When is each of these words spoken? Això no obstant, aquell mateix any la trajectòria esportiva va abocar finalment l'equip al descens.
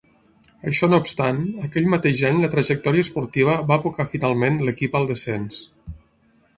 Això 0.69 0.87
no 0.93 0.99
obstant, 1.03 1.41
aquell 1.67 1.91
mateix 1.95 2.23
any 2.31 2.41
la 2.45 2.51
trajectòria 2.55 3.07
esportiva 3.09 3.61
va 3.69 3.79
abocar 3.79 4.09
finalment 4.17 4.61
l'equip 4.67 5.01
al 5.03 5.11
descens. 5.15 5.67